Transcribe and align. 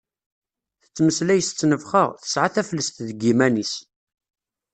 Tettmeslay 0.81 1.41
s 1.43 1.49
ttnefxa, 1.51 2.03
tesɛa 2.21 2.47
taflest 2.55 2.95
deg 3.07 3.17
yiman-is. 3.25 3.73